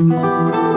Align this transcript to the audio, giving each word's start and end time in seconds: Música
Música 0.00 0.69